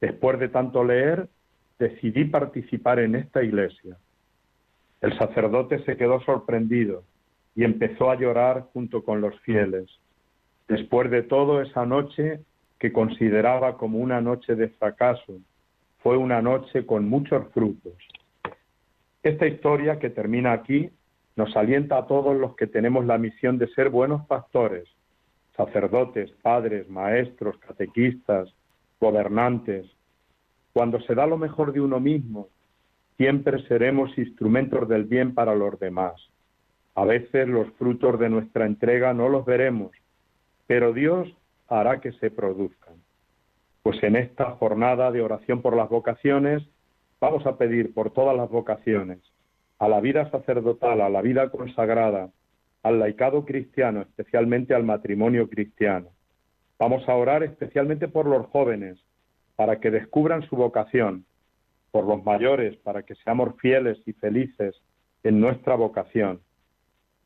Después 0.00 0.38
de 0.38 0.48
tanto 0.48 0.84
leer, 0.84 1.28
decidí 1.78 2.24
participar 2.24 3.00
en 3.00 3.16
esta 3.16 3.42
iglesia. 3.42 3.96
El 5.00 5.16
sacerdote 5.18 5.82
se 5.84 5.96
quedó 5.96 6.20
sorprendido 6.20 7.02
y 7.60 7.64
empezó 7.64 8.10
a 8.10 8.14
llorar 8.14 8.68
junto 8.72 9.04
con 9.04 9.20
los 9.20 9.38
fieles. 9.40 9.84
Después 10.66 11.10
de 11.10 11.22
todo, 11.22 11.60
esa 11.60 11.84
noche 11.84 12.40
que 12.78 12.90
consideraba 12.90 13.76
como 13.76 13.98
una 13.98 14.22
noche 14.22 14.54
de 14.54 14.70
fracaso, 14.70 15.40
fue 15.98 16.16
una 16.16 16.40
noche 16.40 16.86
con 16.86 17.06
muchos 17.06 17.52
frutos. 17.52 17.92
Esta 19.22 19.46
historia 19.46 19.98
que 19.98 20.08
termina 20.08 20.52
aquí 20.52 20.88
nos 21.36 21.54
alienta 21.54 21.98
a 21.98 22.06
todos 22.06 22.34
los 22.34 22.56
que 22.56 22.66
tenemos 22.66 23.04
la 23.04 23.18
misión 23.18 23.58
de 23.58 23.68
ser 23.74 23.90
buenos 23.90 24.24
pastores, 24.24 24.88
sacerdotes, 25.54 26.30
padres, 26.40 26.88
maestros, 26.88 27.58
catequistas, 27.58 28.48
gobernantes. 28.98 29.84
Cuando 30.72 30.98
se 31.02 31.14
da 31.14 31.26
lo 31.26 31.36
mejor 31.36 31.74
de 31.74 31.82
uno 31.82 32.00
mismo, 32.00 32.48
siempre 33.18 33.62
seremos 33.68 34.16
instrumentos 34.16 34.88
del 34.88 35.04
bien 35.04 35.34
para 35.34 35.54
los 35.54 35.78
demás. 35.78 36.30
A 36.94 37.04
veces 37.04 37.48
los 37.48 37.70
frutos 37.72 38.18
de 38.18 38.28
nuestra 38.28 38.66
entrega 38.66 39.14
no 39.14 39.28
los 39.28 39.44
veremos, 39.44 39.92
pero 40.66 40.92
Dios 40.92 41.28
hará 41.68 42.00
que 42.00 42.12
se 42.12 42.30
produzcan. 42.30 42.94
Pues 43.82 44.02
en 44.02 44.16
esta 44.16 44.50
jornada 44.52 45.10
de 45.10 45.22
oración 45.22 45.62
por 45.62 45.76
las 45.76 45.88
vocaciones, 45.88 46.62
vamos 47.20 47.46
a 47.46 47.56
pedir 47.56 47.94
por 47.94 48.12
todas 48.12 48.36
las 48.36 48.50
vocaciones, 48.50 49.18
a 49.78 49.88
la 49.88 50.00
vida 50.00 50.30
sacerdotal, 50.30 51.00
a 51.00 51.08
la 51.08 51.22
vida 51.22 51.48
consagrada, 51.50 52.30
al 52.82 52.98
laicado 52.98 53.44
cristiano, 53.44 54.02
especialmente 54.02 54.74
al 54.74 54.84
matrimonio 54.84 55.48
cristiano. 55.48 56.08
Vamos 56.78 57.08
a 57.08 57.14
orar 57.14 57.42
especialmente 57.42 58.08
por 58.08 58.26
los 58.26 58.46
jóvenes, 58.46 58.98
para 59.56 59.80
que 59.80 59.90
descubran 59.90 60.42
su 60.48 60.56
vocación, 60.56 61.24
por 61.90 62.04
los 62.04 62.24
mayores, 62.24 62.76
para 62.78 63.02
que 63.02 63.14
seamos 63.16 63.54
fieles 63.60 63.98
y 64.06 64.12
felices 64.14 64.74
en 65.22 65.40
nuestra 65.40 65.74
vocación. 65.74 66.40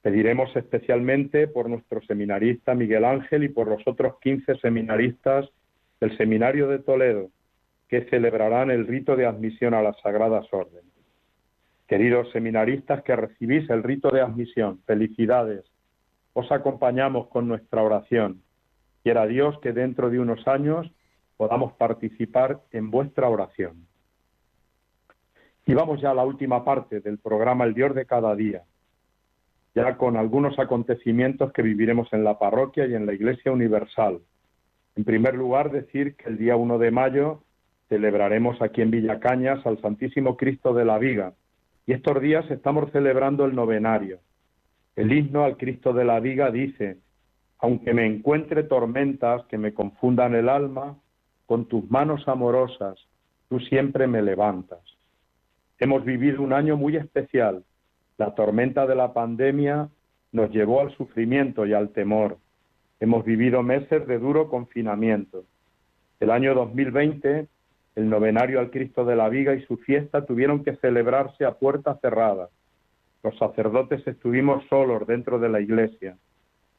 Pediremos 0.05 0.55
especialmente 0.55 1.49
por 1.49 1.71
nuestro 1.71 2.03
seminarista 2.03 2.75
Miguel 2.75 3.07
Ángel 3.07 3.43
y 3.43 3.49
por 3.49 3.69
los 3.69 3.81
otros 3.87 4.21
15 4.21 4.57
seminaristas 4.57 5.49
del 5.99 6.15
Seminario 6.19 6.69
de 6.69 6.79
Toledo, 6.79 7.31
que 7.89 8.05
celebrarán 8.11 8.71
el 8.71 8.87
rito 8.87 9.17
de 9.17 9.25
admisión 9.25 9.73
a 9.73 9.81
las 9.81 9.99
Sagradas 10.03 10.45
Órdenes. 10.53 10.93
Queridos 11.89 12.31
seminaristas 12.33 13.03
que 13.03 13.17
recibís 13.17 13.71
el 13.71 13.83
rito 13.83 14.11
de 14.11 14.21
admisión, 14.21 14.83
felicidades. 14.85 15.65
Os 16.35 16.53
acompañamos 16.53 17.29
con 17.29 17.49
nuestra 17.49 17.83
oración. 17.83 18.43
Quiera 19.05 19.27
Dios 19.27 19.59
que 19.61 19.73
dentro 19.73 20.11
de 20.11 20.19
unos 20.19 20.47
años 20.47 20.87
podamos 21.39 21.73
participar 21.79 22.61
en 22.73 22.91
vuestra 22.91 23.31
oración. 23.31 23.87
Y 25.65 25.73
vamos 25.73 26.03
ya 26.03 26.11
a 26.11 26.15
la 26.15 26.27
última 26.27 26.63
parte 26.63 27.01
del 27.01 27.17
programa 27.17 27.65
El 27.65 27.73
Dios 27.73 27.95
de 27.95 28.05
cada 28.05 28.37
día, 28.37 28.65
ya 29.75 29.97
con 29.97 30.17
algunos 30.17 30.59
acontecimientos 30.59 31.53
que 31.53 31.63
viviremos 31.63 32.13
en 32.13 32.25
la 32.25 32.39
parroquia 32.39 32.87
y 32.87 32.95
en 32.95 33.07
la 33.07 33.15
Iglesia 33.15 33.53
Universal. 33.53 34.21
En 34.97 35.05
primer 35.05 35.35
lugar, 35.35 35.73
decir 35.73 36.15
que 36.17 36.29
el 36.29 36.39
día 36.39 36.57
1 36.57 36.79
de 36.79 36.91
mayo 36.91 37.43
celebraremos 37.89 38.61
aquí 38.63 38.83
en 38.83 38.91
Villacañas 38.91 39.65
al 39.67 39.81
Santísimo 39.81 40.37
Cristo 40.37 40.73
de 40.75 40.85
la 40.85 40.99
Viga, 40.99 41.35
y 41.87 41.93
estos 41.93 42.21
días 42.21 42.49
estamos 42.51 42.91
celebrando 42.93 43.45
el 43.45 43.55
novenario. 43.55 44.21
El 44.97 45.13
himno 45.13 45.45
al 45.45 45.57
Cristo 45.57 45.93
de 45.93 46.05
la 46.05 46.21
Viga 46.21 46.51
dice, 46.51 46.99
aunque 47.59 47.93
me 47.93 48.07
encuentre 48.07 48.63
tormentas 48.63 49.45
que 49.47 49.59
me 49.59 49.75
confundan 49.75 50.35
el 50.35 50.49
alma, 50.49 50.97
con 51.47 51.67
tus 51.67 51.91
manos 51.91 52.27
amorosas 52.27 52.99
tú 53.49 53.61
siempre 53.61 54.07
me 54.07 54.23
levantas. 54.23 54.81
Hemos 55.79 56.05
vivido 56.05 56.43
un 56.43 56.53
año 56.53 56.77
muy 56.77 56.97
especial. 56.97 57.65
La 58.19 58.35
tormenta 58.35 58.87
de 58.87 58.95
la 58.95 59.13
pandemia 59.13 59.89
nos 60.33 60.51
llevó 60.51 60.81
al 60.81 60.97
sufrimiento 60.97 61.67
y 61.67 61.73
al 61.73 61.91
temor. 61.91 62.39
Hemos 63.01 63.25
vivido 63.25 63.63
meses 63.63 64.07
de 64.07 64.19
duro 64.19 64.49
confinamiento. 64.49 65.45
El 66.21 66.31
año 66.31 66.55
2020 66.55 67.49
el 67.97 68.11
novenario 68.11 68.59
al 68.59 68.71
Cristo 68.71 69.05
de 69.05 69.17
la 69.17 69.29
Viga 69.29 69.55
y 69.55 69.63
su 69.67 69.77
fiesta 69.77 70.27
tuvieron 70.27 70.65
que 70.65 70.77
celebrarse 70.77 71.45
a 71.45 71.55
puerta 71.55 71.97
cerrada. 72.01 72.49
Los 73.23 73.39
sacerdotes 73.39 74.07
estuvimos 74.07 74.65
solos 74.69 75.07
dentro 75.07 75.39
de 75.39 75.49
la 75.49 75.61
iglesia, 75.61 76.17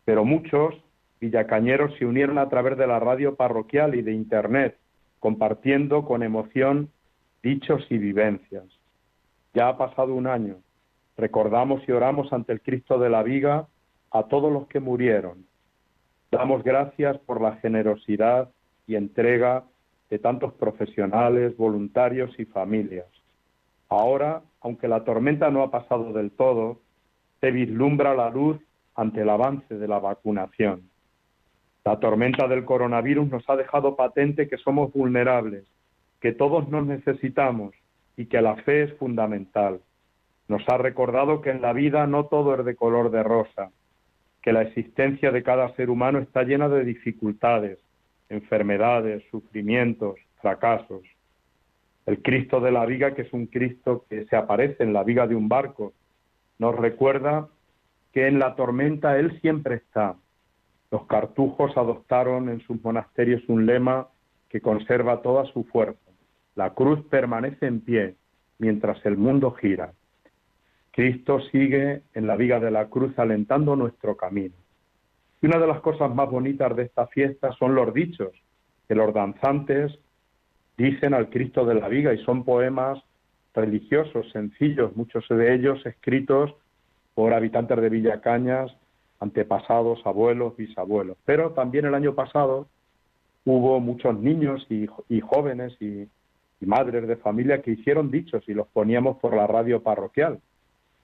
pero 0.04 0.26
muchos 0.26 0.76
villacañeros 1.22 1.96
se 1.98 2.06
unieron 2.06 2.38
a 2.38 2.50
través 2.50 2.78
de 2.78 2.86
la 2.86 3.00
radio 3.00 3.36
parroquial 3.36 3.96
y 3.96 4.02
de 4.02 4.12
Internet, 4.12 4.78
compartiendo 5.20 6.06
con 6.06 6.22
emoción 6.22 6.90
dichos 7.42 7.86
y 7.90 7.98
vivencias. 7.98 8.66
Ya 9.54 9.70
ha 9.70 9.78
pasado 9.78 10.14
un 10.14 10.28
año. 10.28 10.58
Recordamos 11.18 11.82
y 11.88 11.92
oramos 11.92 12.32
ante 12.34 12.54
el 12.54 12.62
Cristo 12.62 13.00
de 13.00 13.10
la 13.10 13.24
Viga 13.24 13.68
a 14.12 14.24
todos 14.24 14.52
los 14.52 14.68
que 14.68 14.80
murieron. 14.80 15.46
Damos 16.32 16.64
gracias 16.64 17.18
por 17.20 17.42
la 17.42 17.56
generosidad 17.58 18.50
y 18.88 18.96
entrega 18.96 19.64
de 20.10 20.20
tantos 20.20 20.54
profesionales, 20.54 21.56
voluntarios 21.58 22.38
y 22.40 22.46
familias. 22.46 23.08
Ahora, 23.90 24.42
aunque 24.62 24.88
la 24.88 25.04
tormenta 25.04 25.50
no 25.50 25.64
ha 25.64 25.72
pasado 25.72 26.12
del 26.14 26.32
todo, 26.32 26.80
se 27.40 27.52
vislumbra 27.52 28.14
la 28.14 28.30
luz 28.30 28.58
ante 28.96 29.22
el 29.22 29.30
avance 29.30 29.76
de 29.76 29.88
la 29.88 30.00
vacunación. 30.00 30.90
La 31.84 32.00
tormenta 32.00 32.48
del 32.48 32.66
coronavirus 32.66 33.30
nos 33.30 33.48
ha 33.50 33.56
dejado 33.56 33.96
patente 33.96 34.48
que 34.48 34.58
somos 34.58 34.92
vulnerables, 34.92 35.66
que 36.20 36.32
todos 36.32 36.68
nos 36.70 36.86
necesitamos 36.86 37.76
y 38.18 38.26
que 38.26 38.42
la 38.42 38.56
fe 38.58 38.84
es 38.84 38.94
fundamental. 38.98 39.80
Nos 40.48 40.68
ha 40.70 40.78
recordado 40.78 41.42
que 41.42 41.50
en 41.50 41.62
la 41.62 41.74
vida 41.74 42.06
no 42.08 42.26
todo 42.26 42.56
es 42.56 42.66
de 42.66 42.76
color 42.76 43.12
de 43.12 43.24
rosa, 43.24 43.72
que 44.42 44.54
la 44.54 44.62
existencia 44.62 45.32
de 45.32 45.44
cada 45.44 45.74
ser 45.76 45.90
humano 45.90 46.20
está 46.20 46.44
llena 46.44 46.70
de 46.70 46.84
dificultades, 46.84 47.80
enfermedades, 48.30 49.24
sufrimientos, 49.32 50.16
fracasos. 50.42 51.02
El 52.06 52.22
Cristo 52.22 52.60
de 52.60 52.72
la 52.72 52.86
viga, 52.86 53.16
que 53.16 53.24
es 53.24 53.34
un 53.34 53.48
Cristo 53.48 54.06
que 54.08 54.26
se 54.26 54.36
aparece 54.36 54.84
en 54.84 54.94
la 54.94 55.04
viga 55.04 55.26
de 55.26 55.36
un 55.36 55.50
barco, 55.50 55.94
nos 56.60 56.76
recuerda 56.76 57.48
que 58.14 58.28
en 58.28 58.38
la 58.38 58.56
tormenta 58.56 59.18
Él 59.18 59.40
siempre 59.42 59.76
está. 59.76 60.16
Los 60.92 61.08
cartujos 61.08 61.76
adoptaron 61.76 62.50
en 62.50 62.62
sus 62.62 62.82
monasterios 62.84 63.42
un 63.48 63.66
lema 63.66 64.08
que 64.50 64.62
conserva 64.62 65.22
toda 65.22 65.46
su 65.46 65.64
fuerza. 65.64 66.00
La 66.56 66.74
cruz 66.74 67.04
permanece 67.10 67.66
en 67.66 67.82
pie 67.82 68.16
mientras 68.60 69.04
el 69.06 69.18
mundo 69.18 69.52
gira. 69.52 69.92
Cristo 70.96 71.42
sigue 71.52 72.04
en 72.14 72.26
la 72.26 72.38
viga 72.38 72.58
de 72.62 72.72
la 72.72 72.86
cruz 72.86 73.20
alentando 73.20 73.76
nuestro 73.76 74.16
camino. 74.16 74.56
Y 75.42 75.46
una 75.46 75.60
de 75.60 75.68
las 75.68 75.82
cosas 75.82 76.16
más 76.16 76.32
bonitas 76.32 76.74
de 76.74 76.84
esta 76.84 77.08
fiesta 77.08 77.52
son 77.60 77.76
los 77.76 77.94
dichos, 77.94 78.32
que 78.88 78.96
los 78.96 79.14
danzantes 79.14 80.00
dicen 80.78 81.14
al 81.14 81.30
Cristo 81.30 81.66
de 81.66 81.76
la 81.76 81.90
Viga 81.90 82.14
y 82.14 82.24
son 82.24 82.46
poemas 82.46 83.04
religiosos, 83.54 84.32
sencillos, 84.32 84.96
muchos 84.96 85.28
de 85.28 85.54
ellos 85.54 85.86
escritos 85.86 86.56
por 87.14 87.34
habitantes 87.34 87.82
de 87.82 87.90
Villacañas, 87.90 88.72
antepasados, 89.20 90.00
abuelos, 90.06 90.56
bisabuelos. 90.56 91.18
Pero 91.26 91.52
también 91.52 91.84
el 91.84 91.96
año 91.96 92.16
pasado 92.16 92.70
hubo 93.44 93.82
muchos 93.82 94.18
niños 94.18 94.66
y, 94.70 94.88
jóvenes 95.20 95.76
y, 95.82 96.08
y 96.62 96.66
madres 96.66 97.06
de 97.06 97.18
familia 97.18 97.62
que 97.62 97.72
hicieron 97.72 98.12
dichos 98.12 98.48
y 98.48 98.54
los 98.54 98.68
poníamos 98.68 99.18
por 99.18 99.36
la 99.36 99.46
radio 99.46 99.84
parroquial. 99.84 100.40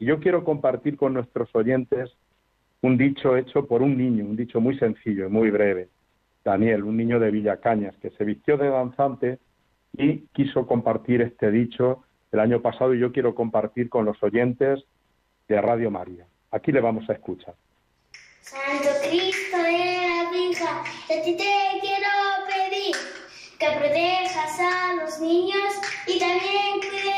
Y 0.01 0.05
yo 0.05 0.19
quiero 0.19 0.43
compartir 0.43 0.97
con 0.97 1.13
nuestros 1.13 1.47
oyentes 1.53 2.09
un 2.81 2.97
dicho 2.97 3.37
hecho 3.37 3.67
por 3.67 3.83
un 3.83 3.95
niño, 3.95 4.25
un 4.25 4.35
dicho 4.35 4.59
muy 4.59 4.75
sencillo 4.79 5.27
y 5.27 5.29
muy 5.29 5.51
breve. 5.51 5.89
Daniel, 6.43 6.85
un 6.85 6.97
niño 6.97 7.19
de 7.19 7.29
Villacañas, 7.29 7.95
que 7.97 8.09
se 8.09 8.23
vistió 8.23 8.57
de 8.57 8.69
danzante 8.69 9.37
y 9.95 10.21
quiso 10.33 10.65
compartir 10.65 11.21
este 11.21 11.51
dicho 11.51 12.03
el 12.31 12.39
año 12.39 12.63
pasado 12.63 12.95
y 12.95 12.99
yo 12.99 13.11
quiero 13.11 13.35
compartir 13.35 13.89
con 13.89 14.05
los 14.05 14.17
oyentes 14.23 14.83
de 15.47 15.61
Radio 15.61 15.91
María. 15.91 16.25
Aquí 16.49 16.71
le 16.71 16.81
vamos 16.81 17.07
a 17.07 17.13
escuchar. 17.13 17.53
Santo 18.39 18.89
Cristo 19.07 19.57
de 19.57 19.71
la 19.71 20.31
Virgen, 20.31 20.67
a 20.67 21.23
ti 21.23 21.37
te 21.37 21.79
quiero 21.79 22.09
pedir 22.49 22.95
que 23.59 23.67
protejas 23.77 24.59
a 24.59 24.95
los 24.95 25.21
niños 25.21 25.75
y 26.07 26.17
también 26.17 26.79
cuides 26.79 27.10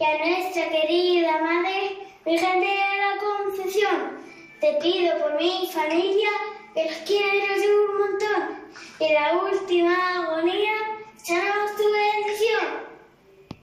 y 0.00 0.04
a 0.04 0.18
nuestra 0.18 0.70
querida 0.70 1.42
Madre 1.42 1.98
Virgen 2.24 2.60
de 2.60 2.66
la 2.66 3.12
Concepción 3.20 4.18
te 4.58 4.78
pido 4.80 5.12
por 5.18 5.38
mi 5.38 5.68
familia, 5.72 6.28
que 6.74 6.84
los 6.84 6.96
quiero 7.06 7.92
un 7.92 7.98
montón. 7.98 8.60
Y 8.98 9.12
la 9.12 9.38
última 9.42 9.94
agonía, 10.22 10.72
echamos 11.18 11.76
tu 11.76 11.84
bendición. 11.84 13.60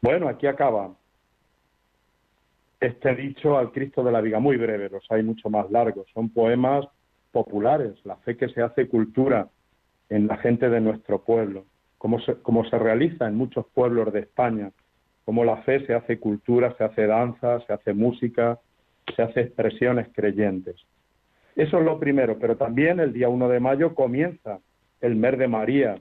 Bueno, 0.00 0.28
aquí 0.28 0.46
acaba 0.46 0.94
este 2.80 3.14
dicho 3.14 3.56
al 3.56 3.72
Cristo 3.72 4.02
de 4.02 4.12
la 4.12 4.20
Viga, 4.20 4.38
muy 4.38 4.56
breve, 4.56 4.90
los 4.90 5.10
hay 5.10 5.22
mucho 5.22 5.48
más 5.48 5.70
largos. 5.70 6.06
Son 6.12 6.28
poemas 6.28 6.86
populares, 7.32 7.94
la 8.04 8.16
fe 8.16 8.36
que 8.36 8.48
se 8.48 8.62
hace 8.62 8.88
cultura 8.88 9.48
en 10.10 10.26
la 10.26 10.36
gente 10.36 10.68
de 10.68 10.80
nuestro 10.80 11.22
pueblo, 11.22 11.64
como 12.42 12.64
se, 12.66 12.78
realiza 12.78 13.26
en 13.26 13.34
muchos 13.34 13.64
pueblos 13.72 14.12
de 14.12 14.20
España, 14.20 14.70
como 15.24 15.42
la 15.42 15.62
fe 15.62 15.86
se 15.86 15.94
hace 15.94 16.18
cultura, 16.18 16.74
se 16.76 16.84
hace 16.84 17.06
danza, 17.06 17.60
se 17.60 17.72
hace 17.72 17.94
música, 17.94 18.58
se 19.16 19.22
hace 19.22 19.40
expresiones 19.40 20.08
creyentes. 20.12 20.76
Eso 21.56 21.78
es 21.78 21.84
lo 21.84 21.98
primero, 21.98 22.38
pero 22.38 22.58
también 22.58 23.00
el 23.00 23.14
día 23.14 23.30
1 23.30 23.48
de 23.48 23.58
mayo 23.58 23.94
comienza 23.94 24.58
el 25.00 25.16
mes 25.16 25.38
de 25.38 25.48
María, 25.48 25.98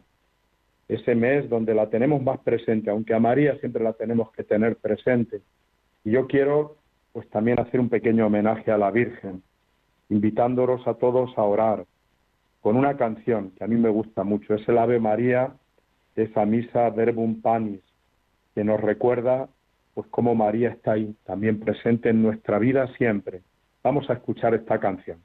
ese 0.89 1.15
mes 1.15 1.49
donde 1.49 1.73
la 1.73 1.89
tenemos 1.89 2.21
más 2.21 2.39
presente, 2.39 2.89
aunque 2.89 3.13
a 3.13 3.19
María 3.19 3.57
siempre 3.59 3.81
la 3.81 3.93
tenemos 3.93 4.29
que 4.33 4.43
tener 4.43 4.75
presente. 4.75 5.39
Y 6.03 6.11
yo 6.11 6.27
quiero 6.27 6.75
pues 7.13 7.29
también 7.29 7.61
hacer 7.61 7.79
un 7.79 7.87
pequeño 7.87 8.27
homenaje 8.27 8.71
a 8.71 8.77
la 8.77 8.91
Virgen, 8.91 9.41
invitándolos 10.09 10.85
a 10.85 10.95
todos 10.95 11.31
a 11.37 11.43
orar 11.43 11.85
con 12.59 12.75
una 12.75 12.97
canción 12.97 13.51
que 13.51 13.63
a 13.63 13.67
mí 13.67 13.77
me 13.77 13.89
gusta 13.89 14.25
mucho, 14.25 14.53
es 14.53 14.67
el 14.67 14.77
Ave 14.77 14.99
María 14.99 15.53
esa 16.15 16.45
misa 16.45 16.89
Verbum 16.89 17.41
Panis, 17.41 17.81
que 18.53 18.63
nos 18.63 18.79
recuerda 18.79 19.49
pues 19.93 20.07
cómo 20.09 20.33
María 20.35 20.69
está 20.69 20.93
ahí, 20.93 21.15
también 21.23 21.59
presente 21.59 22.09
en 22.09 22.23
nuestra 22.23 22.57
vida 22.57 22.87
siempre. 22.97 23.41
Vamos 23.83 24.09
a 24.09 24.13
escuchar 24.13 24.53
esta 24.53 24.79
canción. 24.79 25.19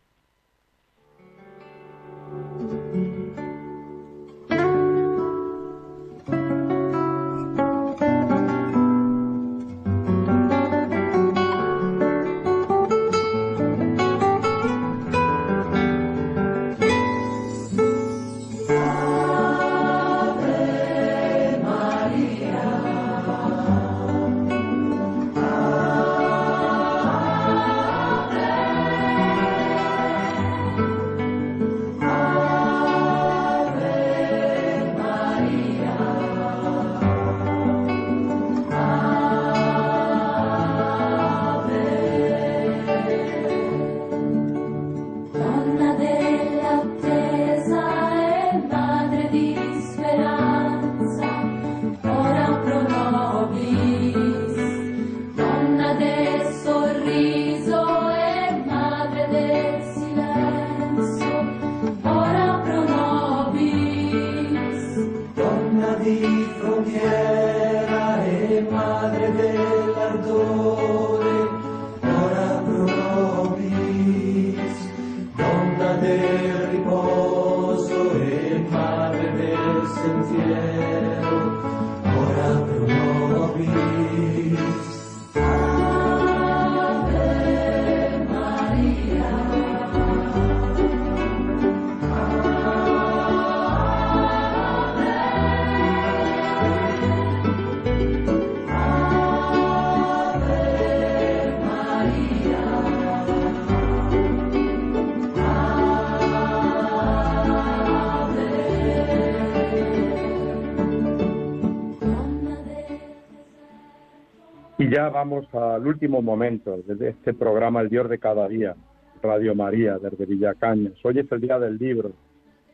Ya 114.99 115.11
vamos 115.11 115.47
al 115.55 115.87
último 115.87 116.21
momento 116.21 116.77
de 116.85 117.11
este 117.11 117.33
programa 117.33 117.83
El 117.83 117.89
Dios 117.89 118.09
de 118.09 118.19
cada 118.19 118.49
día, 118.49 118.75
Radio 119.23 119.55
María, 119.55 119.97
desde 119.97 120.27
Villacañas. 120.27 120.95
Hoy 121.05 121.21
es 121.21 121.31
el 121.31 121.41
día 121.41 121.57
del 121.61 121.79
libro, 121.79 122.11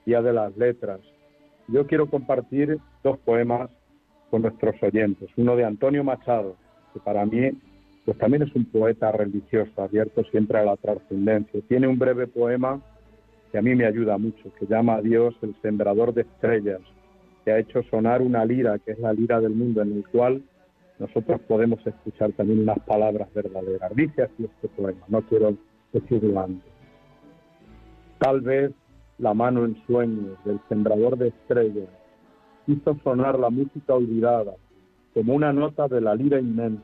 día 0.06 0.22
de 0.22 0.32
las 0.32 0.56
letras. 0.56 1.00
Yo 1.68 1.86
quiero 1.86 2.08
compartir 2.08 2.78
dos 3.02 3.18
poemas 3.18 3.68
con 4.30 4.40
nuestros 4.40 4.74
oyentes. 4.82 5.28
Uno 5.36 5.54
de 5.54 5.66
Antonio 5.66 6.02
Machado, 6.02 6.56
que 6.94 7.00
para 7.00 7.26
mí 7.26 7.50
pues 8.06 8.16
también 8.16 8.44
es 8.44 8.54
un 8.54 8.64
poeta 8.64 9.12
religioso, 9.12 9.82
abierto 9.82 10.24
siempre 10.30 10.58
a 10.60 10.64
la 10.64 10.76
trascendencia. 10.78 11.60
Tiene 11.68 11.88
un 11.88 11.98
breve 11.98 12.26
poema 12.26 12.80
que 13.52 13.58
a 13.58 13.62
mí 13.62 13.74
me 13.74 13.84
ayuda 13.84 14.16
mucho, 14.16 14.50
que 14.58 14.64
llama 14.66 14.94
a 14.94 15.02
Dios 15.02 15.34
el 15.42 15.54
sembrador 15.60 16.14
de 16.14 16.22
estrellas, 16.22 16.80
que 17.44 17.52
ha 17.52 17.58
hecho 17.58 17.82
sonar 17.90 18.22
una 18.22 18.46
lira, 18.46 18.78
que 18.78 18.92
es 18.92 18.98
la 18.98 19.12
lira 19.12 19.42
del 19.42 19.52
mundo, 19.52 19.82
en 19.82 19.92
el 19.92 20.08
cual 20.08 20.42
nosotros 20.98 21.40
podemos 21.48 21.84
escuchar 21.86 22.32
también 22.32 22.60
unas 22.60 22.78
palabras 22.80 23.32
verdaderas. 23.34 23.94
Dice 23.94 24.22
así 24.22 24.44
este 24.44 24.68
poema, 24.68 25.04
no 25.08 25.22
quiero 25.22 25.56
decirlo 25.92 26.40
antes. 26.40 26.72
Tal 28.18 28.40
vez 28.40 28.72
la 29.18 29.34
mano 29.34 29.64
en 29.64 29.76
sueños 29.86 30.38
del 30.44 30.60
sembrador 30.68 31.16
de 31.18 31.28
estrellas 31.28 31.88
hizo 32.66 32.96
sonar 33.02 33.38
la 33.38 33.50
música 33.50 33.94
olvidada 33.94 34.54
como 35.12 35.34
una 35.34 35.52
nota 35.52 35.88
de 35.88 36.00
la 36.00 36.14
lira 36.14 36.40
inmensa 36.40 36.82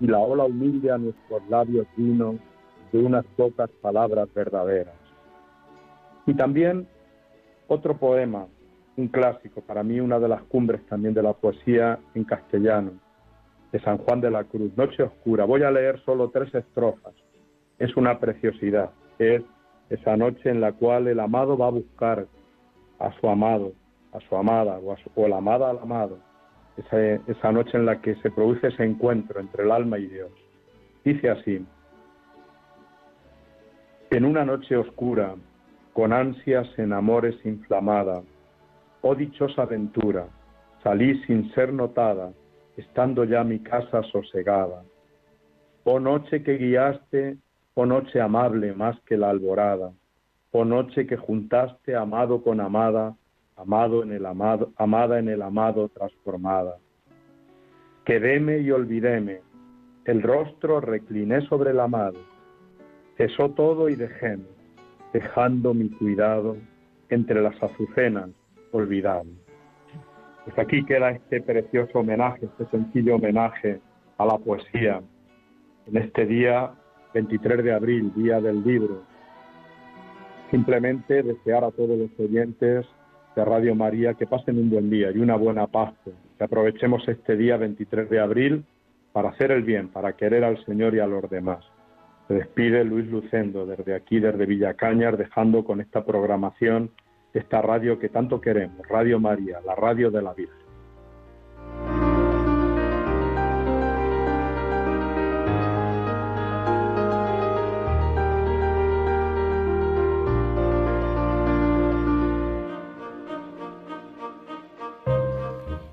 y 0.00 0.06
la 0.06 0.18
ola 0.18 0.44
humilde 0.44 0.90
a 0.90 0.98
nuestros 0.98 1.46
labios 1.48 1.86
vino 1.96 2.38
de 2.92 2.98
unas 2.98 3.24
pocas 3.36 3.70
palabras 3.80 4.28
verdaderas. 4.34 4.94
Y 6.26 6.34
también 6.34 6.86
otro 7.68 7.96
poema, 7.96 8.46
un 8.96 9.08
clásico, 9.08 9.60
para 9.60 9.82
mí 9.82 10.00
una 10.00 10.18
de 10.18 10.28
las 10.28 10.42
cumbres 10.44 10.84
también 10.86 11.14
de 11.14 11.22
la 11.22 11.32
poesía 11.32 11.98
en 12.14 12.24
castellano, 12.24 12.92
de 13.72 13.80
San 13.80 13.98
Juan 13.98 14.20
de 14.20 14.30
la 14.30 14.44
Cruz, 14.44 14.76
Noche 14.76 15.02
Oscura. 15.02 15.44
Voy 15.44 15.62
a 15.62 15.70
leer 15.70 16.00
solo 16.04 16.30
tres 16.30 16.54
estrofas. 16.54 17.14
Es 17.78 17.96
una 17.96 18.18
preciosidad. 18.18 18.90
Es 19.18 19.42
esa 19.90 20.16
noche 20.16 20.50
en 20.50 20.60
la 20.60 20.72
cual 20.72 21.08
el 21.08 21.20
amado 21.20 21.56
va 21.56 21.68
a 21.68 21.70
buscar 21.70 22.26
a 22.98 23.12
su 23.20 23.28
amado, 23.28 23.72
a 24.12 24.20
su 24.20 24.36
amada 24.36 24.78
o, 24.78 24.92
a 24.92 24.96
su, 24.96 25.10
o 25.14 25.28
la 25.28 25.38
amada 25.38 25.70
al 25.70 25.78
amado. 25.78 26.18
Esa, 26.76 27.00
esa 27.26 27.52
noche 27.52 27.76
en 27.76 27.86
la 27.86 28.00
que 28.00 28.14
se 28.16 28.30
produce 28.30 28.68
ese 28.68 28.84
encuentro 28.84 29.40
entre 29.40 29.64
el 29.64 29.70
alma 29.70 29.98
y 29.98 30.06
Dios. 30.06 30.30
Dice 31.04 31.30
así, 31.30 31.64
en 34.10 34.24
una 34.24 34.44
noche 34.44 34.76
oscura, 34.76 35.34
con 35.92 36.12
ansias 36.12 36.66
en 36.78 36.92
amores 36.92 37.34
inflamada, 37.44 38.22
oh 39.02 39.14
dichosa 39.14 39.62
aventura, 39.62 40.26
salí 40.82 41.22
sin 41.24 41.52
ser 41.54 41.72
notada, 41.72 42.32
estando 42.76 43.24
ya 43.24 43.42
mi 43.44 43.60
casa 43.60 44.02
sosegada. 44.04 44.84
Oh 45.84 46.00
noche 46.00 46.42
que 46.42 46.58
guiaste, 46.58 47.36
oh 47.74 47.86
noche 47.86 48.20
amable 48.20 48.72
más 48.74 49.00
que 49.02 49.16
la 49.16 49.30
alborada, 49.30 49.92
oh 50.50 50.64
noche 50.64 51.06
que 51.06 51.16
juntaste 51.16 51.94
amado 51.94 52.42
con 52.42 52.60
amada, 52.60 53.14
amado 53.56 54.02
en 54.02 54.12
el 54.12 54.26
amado, 54.26 54.72
amada 54.76 55.18
en 55.18 55.28
el 55.28 55.42
amado 55.42 55.88
transformada. 55.88 56.76
Quedéme 58.04 58.58
y 58.58 58.70
olvidéme, 58.70 59.40
el 60.04 60.22
rostro 60.22 60.80
recliné 60.80 61.40
sobre 61.42 61.70
el 61.70 61.80
amado, 61.80 62.18
cesó 63.16 63.50
todo 63.50 63.88
y 63.88 63.96
dejéme, 63.96 64.46
dejando 65.12 65.74
mi 65.74 65.88
cuidado 65.90 66.56
entre 67.08 67.40
las 67.40 67.60
azucenas 67.62 68.30
olvidado. 68.72 69.45
Pues 70.46 70.60
aquí 70.60 70.84
queda 70.84 71.10
este 71.10 71.40
precioso 71.40 71.98
homenaje, 71.98 72.46
este 72.46 72.66
sencillo 72.66 73.16
homenaje 73.16 73.80
a 74.16 74.24
la 74.24 74.38
poesía 74.38 75.02
en 75.88 75.96
este 75.96 76.24
día 76.24 76.70
23 77.14 77.64
de 77.64 77.72
abril, 77.72 78.12
día 78.14 78.40
del 78.40 78.62
libro. 78.62 79.02
Simplemente 80.52 81.24
desear 81.24 81.64
a 81.64 81.72
todos 81.72 81.98
los 81.98 82.10
oyentes 82.20 82.86
de 83.34 83.44
Radio 83.44 83.74
María 83.74 84.14
que 84.14 84.28
pasen 84.28 84.58
un 84.58 84.70
buen 84.70 84.88
día 84.88 85.10
y 85.10 85.18
una 85.18 85.34
buena 85.34 85.66
paz, 85.66 85.94
que 86.38 86.44
aprovechemos 86.44 87.06
este 87.08 87.36
día 87.36 87.56
23 87.56 88.08
de 88.08 88.20
abril 88.20 88.64
para 89.12 89.30
hacer 89.30 89.50
el 89.50 89.64
bien, 89.64 89.88
para 89.88 90.12
querer 90.12 90.44
al 90.44 90.64
Señor 90.64 90.94
y 90.94 91.00
a 91.00 91.08
los 91.08 91.28
demás. 91.28 91.64
Se 92.28 92.34
despide 92.34 92.84
Luis 92.84 93.08
Lucendo 93.08 93.66
desde 93.66 93.96
aquí, 93.96 94.20
desde 94.20 94.46
Villacañas, 94.46 95.18
dejando 95.18 95.64
con 95.64 95.80
esta 95.80 96.04
programación 96.04 96.92
esta 97.38 97.62
radio 97.62 97.98
que 97.98 98.08
tanto 98.08 98.40
queremos, 98.40 98.86
Radio 98.88 99.20
María, 99.20 99.60
la 99.64 99.74
radio 99.74 100.10
de 100.10 100.22
la 100.22 100.34
Virgen. 100.34 100.66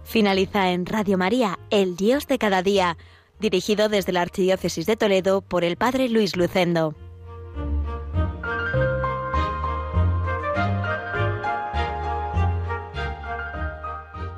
Finaliza 0.03 0.71
en 0.71 0.85
Radio 0.85 1.17
María, 1.17 1.57
El 1.71 1.95
Dios 1.95 2.27
de 2.27 2.37
cada 2.37 2.61
día 2.61 2.97
dirigido 3.39 3.89
desde 3.89 4.13
la 4.13 4.21
Archidiócesis 4.21 4.85
de 4.85 4.95
Toledo 4.95 5.41
por 5.41 5.63
el 5.63 5.75
Padre 5.75 6.07
Luis 6.07 6.35
Lucendo. 6.35 6.95